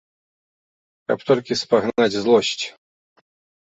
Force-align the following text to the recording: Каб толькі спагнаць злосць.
Каб 1.13 1.19
толькі 1.33 1.61
спагнаць 1.63 2.11
злосць. 2.21 2.61